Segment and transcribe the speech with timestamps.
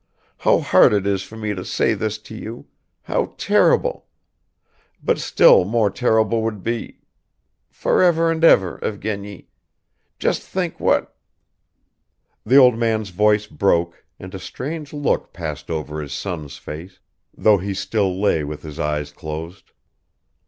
[0.39, 2.65] How hard it is for me to say this to you
[3.03, 4.07] how terrible;
[5.03, 7.01] but still more terrible would be...
[7.69, 9.45] forever and ever, Evgeny...
[10.17, 11.15] just think what..."
[12.47, 16.97] The old man's voice broke and a strange look passed over his son's face,
[17.37, 19.71] though he still lay with his eyes closed.